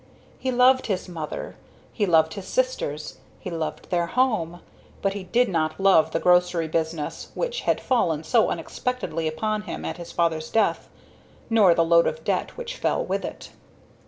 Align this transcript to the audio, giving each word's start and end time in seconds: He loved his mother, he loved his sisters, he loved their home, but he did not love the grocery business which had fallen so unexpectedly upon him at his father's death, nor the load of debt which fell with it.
He 0.39 0.49
loved 0.51 0.87
his 0.87 1.07
mother, 1.07 1.57
he 1.93 2.07
loved 2.07 2.33
his 2.33 2.47
sisters, 2.47 3.19
he 3.39 3.51
loved 3.51 3.91
their 3.91 4.07
home, 4.07 4.61
but 5.03 5.13
he 5.13 5.25
did 5.25 5.47
not 5.47 5.79
love 5.79 6.09
the 6.09 6.19
grocery 6.19 6.67
business 6.67 7.29
which 7.35 7.61
had 7.69 7.79
fallen 7.79 8.23
so 8.23 8.49
unexpectedly 8.49 9.27
upon 9.27 9.61
him 9.61 9.85
at 9.85 9.97
his 9.97 10.11
father's 10.11 10.49
death, 10.49 10.89
nor 11.51 11.75
the 11.75 11.85
load 11.85 12.07
of 12.07 12.23
debt 12.23 12.57
which 12.57 12.77
fell 12.77 13.05
with 13.05 13.23
it. 13.23 13.51